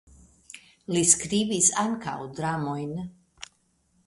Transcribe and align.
Li 0.95 1.03
skribis 1.11 1.69
ankaŭ 1.83 2.17
dramojn. 2.41 2.97